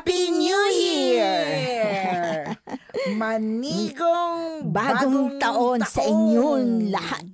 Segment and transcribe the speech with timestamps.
[0.00, 2.56] Happy New Year!
[3.20, 7.28] Manigong Bagong taon sa inyong lahat.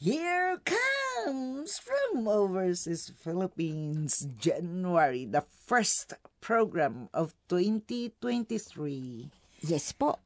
[0.00, 9.28] Here comes from overseas Philippines, January, the first program of 2023.
[9.60, 10.16] Yes po.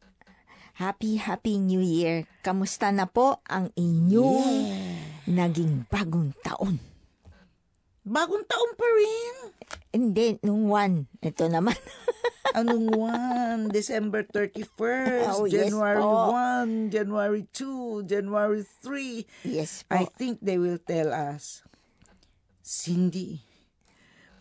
[0.79, 2.31] Happy, happy New Year.
[2.47, 4.79] Kamusta na po ang inyong
[5.27, 6.79] naging bagong taon?
[8.07, 9.54] Bagong taon pa rin.
[9.95, 11.07] Hindi, nung one.
[11.23, 11.79] Ito naman.
[12.55, 12.87] Anong
[13.71, 13.71] 1?
[13.71, 16.35] December 31st, Oh, yes January po.
[16.35, 19.55] 1, January 2, January 3.
[19.55, 19.95] yes po.
[19.95, 21.63] I think they will tell us,
[22.59, 23.43] Cindy,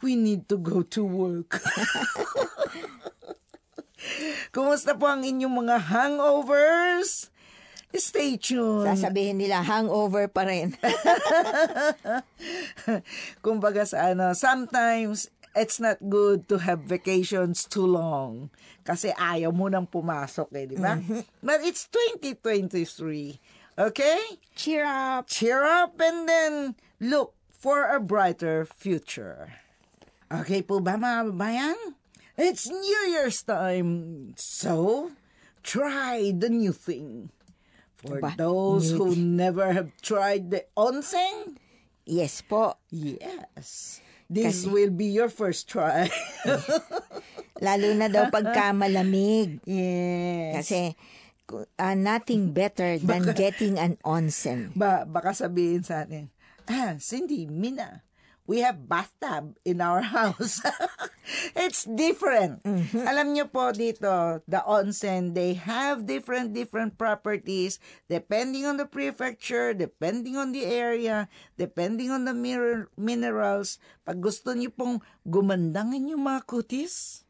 [0.01, 1.57] we need to go to work.
[4.53, 7.33] Kumusta po ang inyong mga hangovers?
[7.93, 8.89] Stay tuned.
[8.89, 10.73] Sasabihin nila, hangover pa rin.
[13.45, 18.49] Kumbaga sa ano, sometimes it's not good to have vacations too long.
[18.83, 20.97] Kasi ayaw mo nang pumasok eh, di ba?
[21.45, 23.39] But it's 2023.
[23.73, 24.19] Okay?
[24.53, 25.25] Cheer up.
[25.25, 26.53] cheer up and then
[27.01, 29.57] look for a brighter future.
[30.29, 31.79] Okay po ba mga babayan?
[32.33, 34.33] It's New Year's time.
[34.37, 35.09] So,
[35.61, 37.29] try the new thing.
[37.93, 41.55] For Ba- those who never have tried the onsen,
[42.03, 42.75] Yes po.
[42.91, 44.01] yes.
[44.33, 46.09] This Kasi- will be your first try.
[47.65, 49.61] Lalo na daw pagka malamig.
[49.63, 50.57] yes.
[50.57, 50.97] Kasi
[51.77, 54.73] ah, nothing better than getting an onsen.
[54.73, 56.33] Ba, baka sabihin sa atin,
[56.65, 58.01] ah, Cindy, Mina,
[58.45, 60.59] we have bathtub in our house.
[61.55, 62.59] It's different.
[62.91, 67.79] Alam niyo po dito, the onsen, they have different, different properties
[68.11, 73.79] depending on the prefecture, depending on the area, depending on the mir- minerals.
[74.03, 77.23] Pag gusto niyo pong gumandangin yung mga kutis,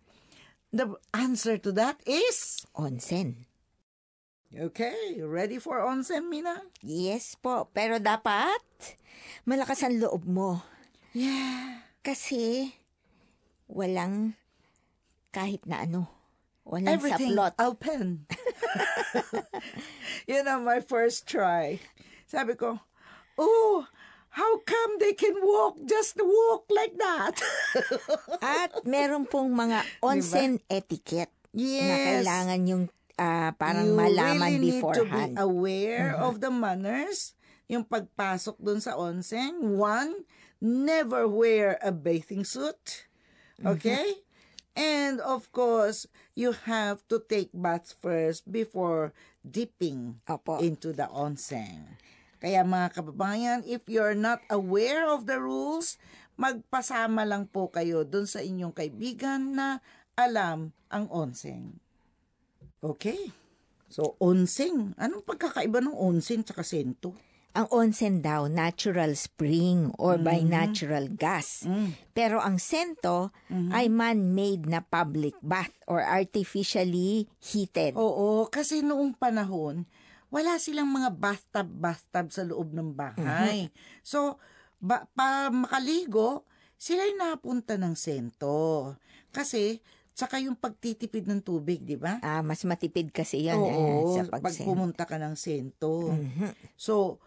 [0.74, 3.46] the answer to that is, Onsen.
[4.50, 6.66] okay, ready for onsen, Mina?
[6.82, 7.70] Yes po.
[7.74, 8.58] Pero dapat,
[9.46, 10.73] malakas ang loob mo.
[11.14, 11.86] Yeah.
[12.02, 12.74] Kasi,
[13.70, 14.34] walang
[15.34, 16.10] kahit na ano.
[16.66, 17.54] Walang everything saplot.
[17.62, 18.26] open.
[20.30, 21.80] you know, my first try.
[22.26, 22.82] Sabi ko,
[23.38, 23.86] oh,
[24.34, 27.38] how come they can walk, just walk like that?
[28.42, 32.06] At meron pong mga onsen etiquette na yes.
[32.10, 32.84] kailangan yung
[33.22, 35.38] ah, parang you malaman really need to be beforehand.
[35.38, 37.38] aware of the manners.
[37.70, 39.78] Yung pagpasok dun sa onsen.
[39.78, 40.26] One,
[40.64, 43.12] never wear a bathing suit.
[43.60, 44.24] Okay?
[44.74, 49.14] And of course, you have to take bath first before
[49.44, 50.64] dipping Opo.
[50.64, 52.00] into the onsen.
[52.42, 56.02] Kaya mga kababayan, if you're not aware of the rules,
[56.40, 59.84] magpasama lang po kayo dun sa inyong kaibigan na
[60.18, 61.78] alam ang onsen.
[62.82, 63.30] Okay.
[63.94, 64.98] So, onsen.
[64.98, 67.14] Anong pagkakaiba ng onsen sa sento?
[67.54, 70.50] Ang onsen daw, natural spring or by Mm-hmm.
[70.50, 71.70] natural gas.
[71.70, 71.94] Mm.
[72.18, 73.30] Pero ang sento
[73.70, 77.94] ay man-made na public bath or artificially heated.
[77.94, 79.86] Oo, kasi noong panahon,
[80.34, 83.70] wala silang mga bathtub-bathtub sa loob ng bahay.
[84.02, 84.42] So,
[84.82, 86.50] ba, pa makaligo,
[86.82, 88.98] sila'y napunta ng sento.
[89.30, 89.78] Kasi,
[90.18, 92.18] tsaka yung pagtitipid ng tubig, di ba?
[92.26, 94.66] Ah, mas matipid kasi yan eh, Oo, sa pag pagsen.
[94.66, 96.18] pumunta ka ng sento.
[96.18, 96.50] Mhm.
[96.74, 97.22] So,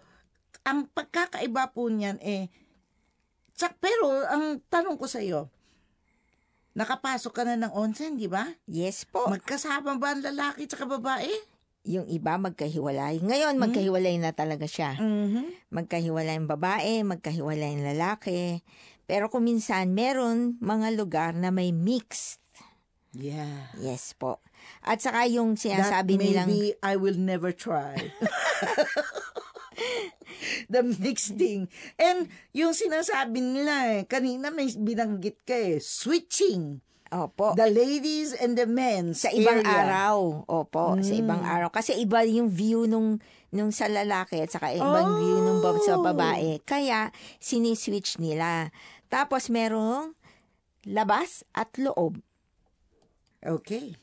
[0.67, 2.51] ang pagkakaiba po niyan eh,
[3.55, 5.47] tsak, pero ang tanong ko sa iyo,
[6.75, 8.45] nakapasok ka na ng onsen, di ba?
[8.67, 9.31] Yes po.
[9.31, 11.31] Magkasama ba ang lalaki at babae?
[11.87, 13.23] yung iba magkahiwalay.
[13.23, 14.99] Ngayon, magkahiwalay na talaga siya.
[14.99, 15.71] Mhm.
[15.71, 18.67] Magkahiwalay ang babae, magkahiwalay ang lalaki.
[19.07, 22.43] Pero kung minsan, meron mga lugar na may mixed.
[23.15, 23.71] Yeah.
[23.79, 24.43] Yes po.
[24.83, 26.51] At saka yung That sinasabi nilang...
[26.51, 27.95] maybe I will never try.
[30.73, 31.69] The mixing.
[31.97, 36.81] And yung sinasabi nila eh, kanina may binanggit ka eh, switching.
[37.07, 37.55] Opo.
[37.55, 39.87] The ladies and the men sa ibang area.
[39.87, 40.43] araw.
[40.45, 41.49] Opo, sa ibang Mm.
[41.49, 41.69] araw.
[41.71, 45.97] Kasi iba yung view nung, nung sa lalaki at saka ibang view nung bab- sa
[45.97, 46.03] Oh.
[46.03, 46.59] babae.
[46.61, 48.75] Kaya, siniswitch nila.
[49.07, 50.19] Tapos merong
[50.83, 52.19] labas at loob.
[53.39, 53.95] Okay.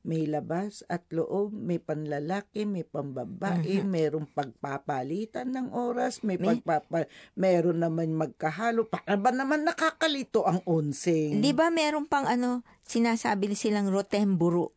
[0.00, 7.04] May labas at loob, may panlalaki, may pambabae, merong pagpapalitan ng oras, may, May- pagpapa,
[7.36, 8.88] meron naman magkahalo.
[8.88, 11.44] Para ba naman nakakalito ang onseng?
[11.44, 14.72] Di ba meron pang ano, sinasabi silang rotemburo.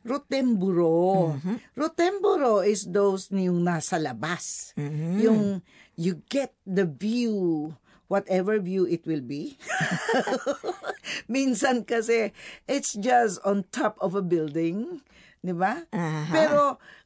[0.00, 1.36] Rotemburo.
[1.36, 1.56] Mm-hmm.
[1.76, 4.72] Rotemburo is those yung nasa labas.
[4.76, 5.14] Mm-hmm.
[5.20, 5.60] Yung
[6.00, 7.68] you get the view
[8.10, 9.54] whatever view it will be.
[11.30, 12.34] Minsan kasi,
[12.66, 14.98] it's just on top of a building.
[15.38, 15.86] Di ba?
[15.94, 16.34] Aha.
[16.34, 16.62] Pero,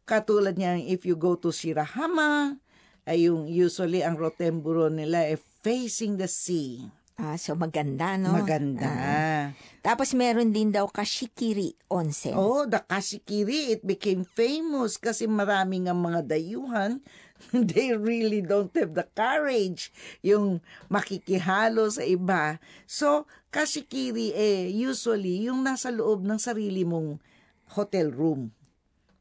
[0.09, 2.57] katulad niya, if you go to Shirahama,
[3.05, 6.89] ay yung usually ang Rotemburo nila ay facing the sea.
[7.15, 8.35] Ah, so maganda, no?
[8.35, 8.91] Maganda.
[8.91, 9.47] Ah.
[9.87, 12.35] Tapos meron din daw Kashikiri Onsen.
[12.35, 16.99] Oh, the Kashikiri, it became famous kasi maraming ang mga dayuhan.
[17.55, 19.95] They really don't have the courage
[20.27, 20.59] yung
[20.91, 22.59] makikihalo sa iba.
[22.91, 27.23] So, Kashikiri eh, usually, yung nasa loob ng sarili mong
[27.79, 28.51] hotel room.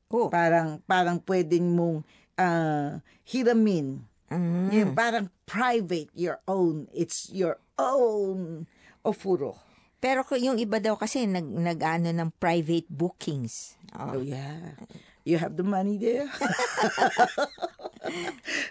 [0.09, 0.33] Oh.
[0.33, 2.01] Parang, parang pwedeng mong
[2.41, 4.01] ah, hiramin.
[4.35, 4.69] Mm.
[4.73, 6.89] Yung parang private, your own.
[6.93, 8.65] It's your own
[9.05, 9.59] ofuro.
[10.03, 13.79] Pero kung yung iba daw kasi nag nag-ano ng private bookings.
[13.95, 14.19] Oh.
[14.19, 14.75] Oh, yeah.
[15.23, 16.27] You have the money there.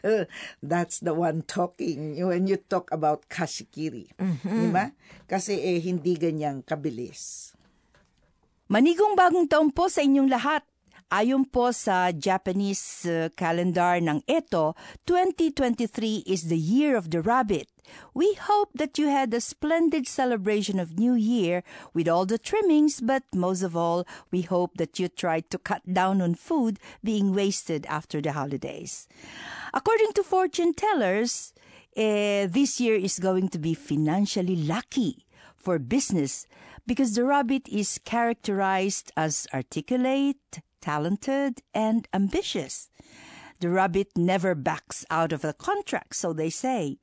[0.04, 0.28] Uh,
[0.60, 4.12] That's the one talking when you talk about kashikiri.
[4.44, 4.92] Di ba?
[5.24, 7.54] Kasi eh, hindi ganyang kabilis.
[8.68, 10.68] Manigong bagong taon po sa inyong lahat.
[11.12, 14.72] Ayon po sa Japanese uh, calendar ng ito,
[15.04, 17.68] 2023 is the year of the rabbit.
[18.16, 23.04] We hope that you had a splendid celebration of New Year with all the trimmings,
[23.04, 27.36] but most of all, we hope that you tried to cut down on food being
[27.36, 29.04] wasted after the holidays.
[29.76, 31.52] According to fortune tellers,
[31.92, 35.28] eh, this year is going to be financially lucky
[35.60, 36.48] for business
[36.88, 42.90] because the rabbit is characterized as articulate, talented, and ambitious.
[43.60, 46.98] The rabbit never backs out of a contract, so they say.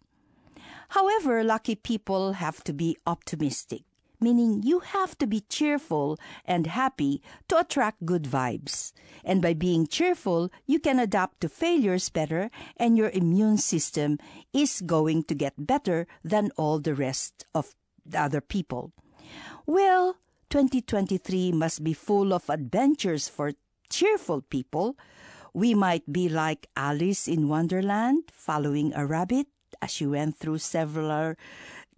[0.89, 3.83] However, lucky people have to be optimistic,
[4.19, 8.91] meaning you have to be cheerful and happy to attract good vibes.
[9.23, 14.17] And by being cheerful, you can adapt to failures better, and your immune system
[14.51, 17.75] is going to get better than all the rest of
[18.05, 18.91] the other people.
[19.65, 20.17] Well,
[20.49, 23.53] 2023 must be full of adventures for
[23.89, 24.95] cheerful people.
[25.53, 29.47] We might be like Alice in Wonderland, following a rabbit
[29.81, 31.36] as she went through several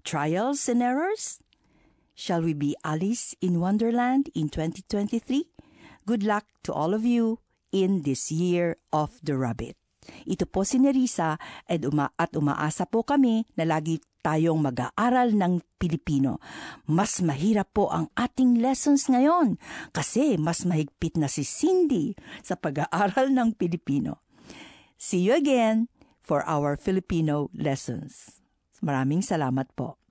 [0.04, 1.40] trials and errors.
[2.16, 5.48] Shall we be Alice in Wonderland in 2023?
[6.06, 7.40] Good luck to all of you
[7.72, 9.76] in this year of the rabbit.
[10.26, 11.38] Ito po si Nerissa
[11.70, 16.38] at, uma- at umaasa po kami na lagi tayong mag-aaral ng Pilipino.
[16.86, 19.58] Mas mahirap po ang ating lessons ngayon
[19.92, 22.14] kasi mas mahigpit na si Cindy
[22.46, 24.22] sa pag-aaral ng Pilipino.
[25.02, 25.90] See you again
[26.22, 28.40] for our Filipino lessons.
[28.86, 30.02] Maraming salamat po.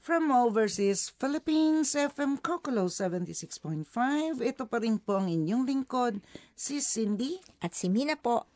[0.00, 4.40] From overseas Philippines, FM Kokolo 76.5.
[4.40, 6.24] Ito pa rin po ang inyong lingkod,
[6.56, 7.36] si Cindy.
[7.60, 8.48] At si Mina po,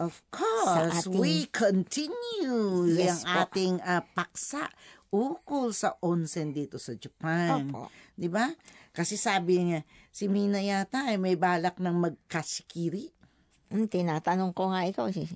[0.00, 3.38] Of course, ating- we continue Yes ang po.
[3.46, 4.64] ating ah, paksa
[5.10, 7.68] ukol sa onsen dito sa Japan.
[7.68, 7.92] Opo.
[8.16, 8.48] 'Di ba?
[8.90, 13.12] Kasi sabi niya, si Mina yata ay may balak ng magkashikiri.
[13.68, 15.06] hmm, tinatanong ko nga ikaw.
[15.08, 15.28] si-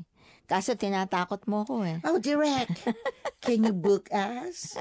[0.44, 2.00] Kaso tinatakot mo ko eh.
[2.02, 2.84] Oh, direct.
[3.44, 4.76] Can you book us?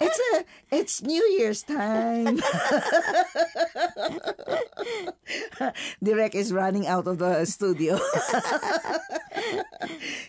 [0.00, 2.40] It's a it's New Year's time.
[6.02, 8.00] Direk is running out of the studio.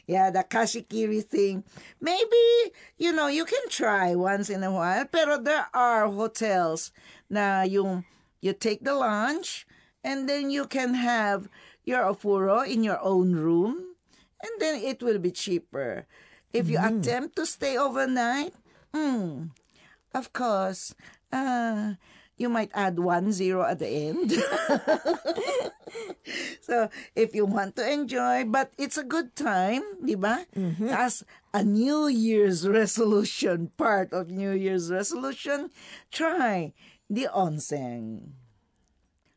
[0.08, 1.64] yeah, the kashikiri thing.
[2.02, 6.92] Maybe, you know, you can try once in a while, pero there are hotels
[7.32, 8.04] na yung
[8.44, 9.66] you take the lunch
[10.04, 11.48] and then you can have
[11.88, 13.96] your ofuro in your own room
[14.44, 16.06] and then it will be cheaper.
[16.52, 18.52] If you attempt to stay overnight,
[18.94, 19.56] hmm,
[20.14, 20.94] of course,
[21.32, 21.96] uh,
[22.38, 24.32] you might add one zero at the end.
[26.62, 30.46] so, if you want to enjoy, but it's a good time, di ba?
[30.90, 35.70] As a New Year's resolution, part of New Year's resolution,
[36.12, 36.74] try
[37.10, 38.34] the onsen.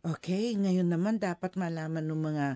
[0.04, 2.46] Okay, ngayon naman dapat malaman ng mga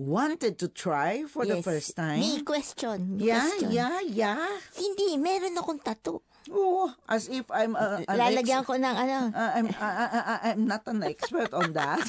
[0.00, 1.64] wanted to try for the Yes.
[1.66, 2.18] first time.
[2.18, 3.20] May question.
[3.20, 3.70] May Yeah, question.
[3.70, 4.42] yeah, yeah.
[4.74, 6.18] Hindi, meron akong tattoo.
[6.48, 9.16] Oh, as if I'm a, an Lalagyan ex- ko ng ano.
[9.28, 12.00] Uh, I'm I, I, I- I'm not an expert on that.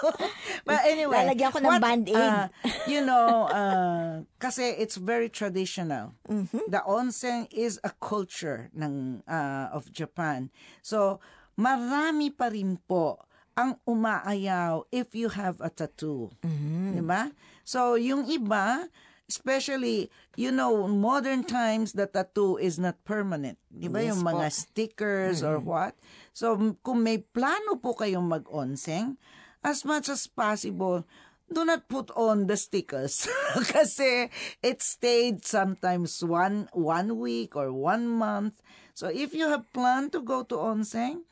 [0.68, 2.14] but anyway, Lalagyan ko ng what, Band-Aid.
[2.14, 2.46] uh,
[2.86, 6.14] you know, uh, kasi it's very traditional.
[6.30, 6.70] Mm-hmm.
[6.70, 10.54] The onsen is a culture ng uh, of Japan.
[10.78, 11.18] So,
[11.58, 13.18] marami pa rin po
[13.54, 16.30] ang umaayaw if you have a tattoo.
[16.42, 16.98] Mm-hmm.
[16.98, 17.30] Di ba?
[17.62, 18.86] So, yung iba,
[19.28, 23.56] especially, you know, modern times, the tattoo is not permanent.
[23.72, 24.04] Di ba?
[24.04, 24.40] Yes yung mga po.
[24.44, 24.62] Mm-hmm.
[24.68, 25.96] stickers or what.
[26.36, 26.54] So,
[26.84, 29.16] kung may plano po kayong mag-onseng,
[29.64, 31.08] as much as possible,
[31.48, 33.28] do not put on the stickers
[33.74, 34.28] kasi
[34.64, 38.60] it stayed sometimes one one week or one month.
[38.94, 41.26] So if you have planned to go to onsen,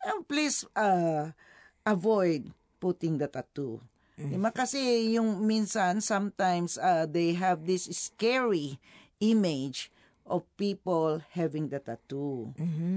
[0.00, 1.36] uh, please uh,
[1.84, 2.48] avoid
[2.80, 3.82] putting the tattoo.
[4.18, 4.50] Di ba?
[4.50, 8.82] Kasi yung minsan, sometimes uh, they have this scary
[9.22, 9.94] image
[10.26, 12.50] of people having the tattoo.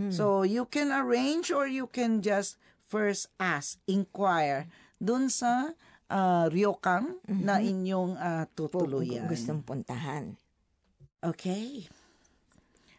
[0.10, 2.58] So you can arrange or you can just
[2.90, 4.68] first ask, inquire
[5.00, 5.72] dun sa
[6.12, 9.26] uh, ryokan na inyong uh, tutuluyan.
[9.32, 10.36] gustong puntahan.
[11.24, 11.88] Okay.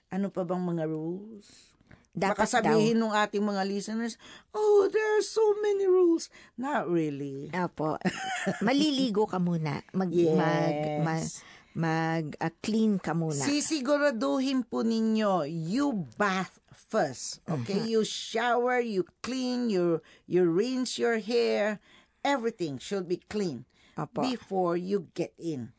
[0.09, 1.72] Ano pa bang mga rules?
[2.13, 4.21] Dapat Baka sabihin ng ating mga listeners,
[4.53, 6.29] oh, there are so many rules.
[6.61, 7.49] Not really.
[7.49, 7.73] daw.
[7.73, 7.97] Opo.
[8.61, 9.81] Maliligo ka muna.
[9.97, 10.37] Mag, Yes.
[10.37, 11.25] mag, mag,
[11.73, 13.41] mag ah, clean ka muna.
[13.41, 17.41] Sisiguraduhin po ninyo, you bath first.
[17.49, 17.81] Okay?
[17.89, 21.81] You shower, you clean, you, you rinse your hair.
[22.21, 23.65] Everything should be clean
[23.97, 24.21] Opo.
[24.21, 25.73] before you get in.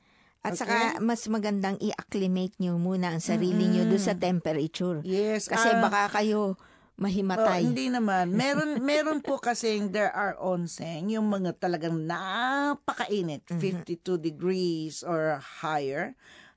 [0.43, 0.59] At Okay?
[0.59, 4.99] saka, mas magandang i-acclimate nyo muna ang sarili nyo doon sa temperature.
[5.01, 5.47] Yes.
[5.47, 6.59] Kasi ah, baka kayo
[6.93, 7.65] Oh, mahimatay.
[7.65, 8.29] hindi naman.
[8.29, 16.13] Meron meron po kasi there are onsen, yung mga talagang napakainit, 52 degrees or higher.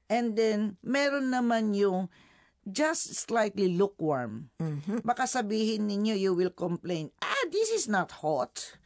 [0.06, 2.12] And then, meron naman yung
[2.68, 4.52] just slightly lukewarm.
[5.02, 8.76] Baka sabihin ninyo, you will complain, ah, this is not hot.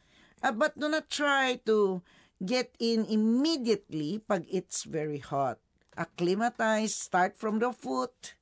[0.41, 2.01] Ah, but do not try to
[2.41, 5.61] get in immediately pag it's very hot.
[5.95, 8.35] Acclimatize, start from the foot,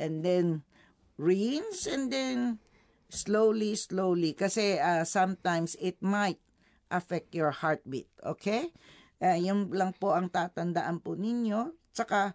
[0.00, 0.64] and then
[1.20, 2.58] rinse, and then
[3.12, 4.32] slowly, slowly.
[4.32, 6.40] Kasi uh, sometimes it might
[6.88, 8.08] affect your heartbeat.
[8.24, 8.72] Okay?
[9.20, 11.76] Uh, yun lang po ang tatandaan po ninyo.
[11.92, 12.32] Tsaka,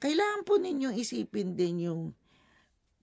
[0.00, 2.02] kailangan po ninyo isipin din yung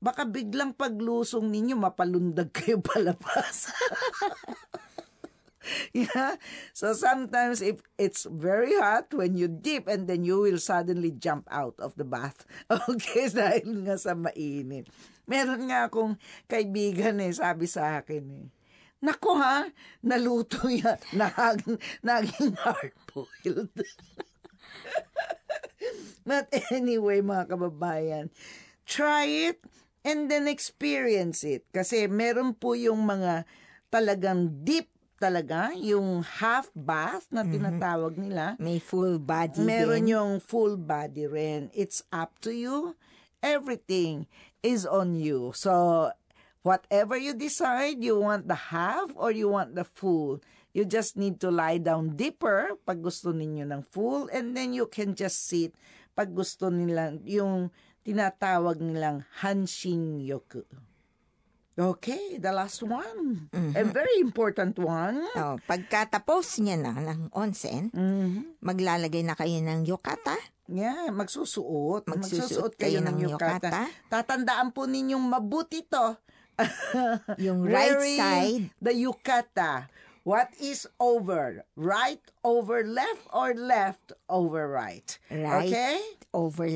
[0.01, 3.69] baka biglang paglusong ninyo, mapalundag kayo palabas.
[5.97, 6.39] yeah.
[6.71, 11.47] So sometimes if it's very hot when you dip and then you will suddenly jump
[11.51, 12.47] out of the bath.
[12.71, 14.87] Okay, dahil nga sa mainit.
[15.27, 16.15] Meron nga akong
[16.47, 18.47] kaibigan eh, sabi sa akin eh.
[19.01, 19.65] Nako ha,
[20.05, 21.01] naluto yan.
[21.17, 23.73] Naging, naging hard-boiled.
[26.21, 28.29] But anyway, mga kababayan,
[28.85, 29.57] try it
[30.05, 31.65] and then experience it.
[31.73, 33.49] Kasi meron po yung mga
[33.89, 38.57] talagang deep talaga, yung half bath na tinatawag nila.
[38.57, 40.17] May full body Meron din.
[40.17, 41.69] yung full body rin.
[41.77, 42.97] It's up to you.
[43.45, 44.25] Everything
[44.65, 45.53] is on you.
[45.53, 46.09] So,
[46.65, 50.41] whatever you decide, you want the half or you want the full,
[50.73, 54.87] you just need to lie down deeper pag gusto ninyo ng full and then you
[54.87, 55.75] can just sit
[56.15, 57.69] pag gusto nila yung
[58.01, 60.65] tinatawag nilang hanshin yoku.
[61.81, 63.49] Okay, the last one.
[63.73, 65.25] A very important one.
[65.33, 68.61] Oh, pagkatapos niya na ng onsen, Mhm.
[68.61, 70.37] maglalagay na kayo ng yukata.
[70.69, 72.05] Yeah, magsusuot.
[72.05, 73.89] Magsusuot kayo ng yukata.
[74.07, 76.15] Tatandaan po ninyong mabuti to.
[77.41, 78.63] Yung right Wearing side.
[78.77, 79.89] The yukata.
[80.21, 81.65] What is over?
[81.73, 85.09] Right over left or left over right?
[85.33, 85.65] Right.
[85.65, 85.97] Okay?
[86.29, 86.69] over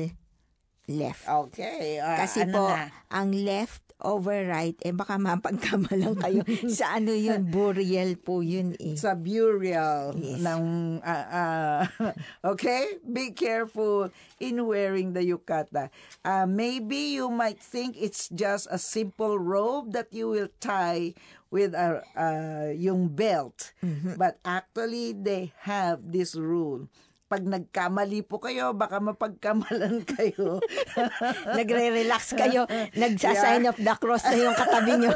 [0.90, 1.22] left.
[1.24, 2.02] Okay.
[2.02, 2.90] Ah, Kasi ano po, na?
[3.06, 8.92] ang left over right, eh baka mapagkamalang kayo sa ano yun, burial po yun eh.
[8.96, 10.44] sa burial Yes.
[10.44, 10.64] ng
[11.00, 11.80] ah, ah,
[12.52, 13.00] okay?
[13.00, 15.88] Be careful in wearing the yukata.
[16.20, 21.16] Uh, maybe you might think it's just a simple robe that you will tie
[21.48, 23.72] with a uh, yung belt.
[24.18, 26.88] But actually they have this rule
[27.26, 30.62] pag nagkamali po kayo, baka mapagkamalan kayo.
[31.58, 35.14] Nagre-relax kayo, nagsasign of the cross na yung katabi nyo.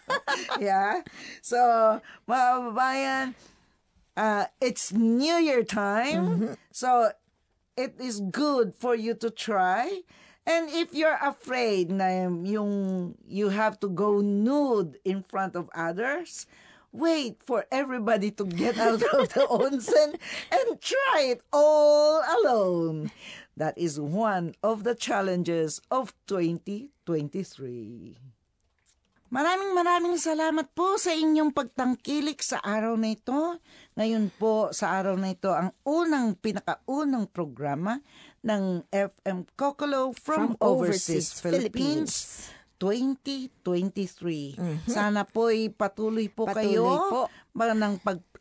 [0.62, 1.06] yeah.
[1.40, 1.58] So,
[2.26, 3.26] mga kababayan,
[4.18, 6.58] uh, it's New Year time.
[6.74, 7.14] So,
[7.78, 10.02] it is good for you to try.
[10.46, 16.46] And if you're afraid na yung you have to go nude in front of others,
[16.96, 20.16] wait for everybody to get out of the onsen
[20.48, 23.12] and try it all alone.
[23.56, 28.16] That is one of the challenges of 2023.
[29.26, 33.58] Maraming maraming salamat po sa inyong pagtangkilik sa araw na ito.
[33.98, 37.98] Ngayon po sa araw na ito ang unang pinakaunang programa
[38.46, 42.12] ng FM Kokolo from, From Overseas, Overseas Philippines.
[42.78, 44.56] 2023.
[44.88, 46.62] Sana po'y patuloy po Mm-hmm.
[46.62, 47.22] Patuloy kayo po.
[47.56, 47.94] ng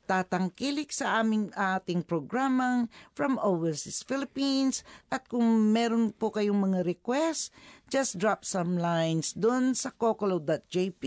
[0.05, 2.85] pagtatangkilik sa aming ating programang
[3.17, 4.85] from Overseas Philippines.
[5.09, 7.49] At kung meron po kayong mga request,
[7.89, 11.03] just drop some lines dun sa kokolo.jp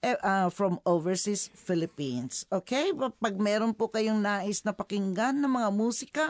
[0.00, 2.48] eh, uh, from overseas Philippines.
[2.48, 2.92] Okay?
[2.96, 6.26] Pag meron po kayong nais na pakinggan ng mga musika,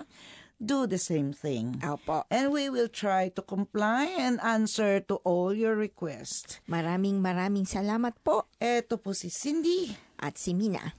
[0.60, 1.80] do the same thing.
[1.80, 2.28] Opo.
[2.28, 6.60] And we will try to comply and answer to all your requests.
[6.68, 8.46] Maraming maraming salamat po.
[8.60, 9.88] Eto po si Cindy.
[10.20, 10.92] At si Mina.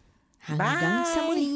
[0.50, 1.28] Hanggang sa Bye!
[1.30, 1.50] muli.